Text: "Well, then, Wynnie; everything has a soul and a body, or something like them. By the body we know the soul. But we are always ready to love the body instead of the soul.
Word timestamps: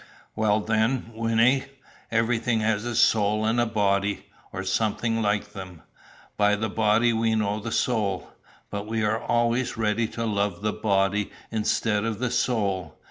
"Well, 0.35 0.61
then, 0.61 1.11
Wynnie; 1.13 1.65
everything 2.09 2.61
has 2.61 2.85
a 2.85 2.95
soul 2.95 3.45
and 3.45 3.61
a 3.61 3.67
body, 3.67 4.25
or 4.51 4.63
something 4.63 5.21
like 5.21 5.53
them. 5.53 5.83
By 6.37 6.55
the 6.55 6.69
body 6.71 7.13
we 7.13 7.35
know 7.35 7.59
the 7.59 7.71
soul. 7.71 8.31
But 8.71 8.87
we 8.87 9.03
are 9.03 9.21
always 9.21 9.77
ready 9.77 10.07
to 10.07 10.25
love 10.25 10.63
the 10.63 10.73
body 10.73 11.29
instead 11.51 12.03
of 12.03 12.17
the 12.17 12.31
soul. 12.31 12.97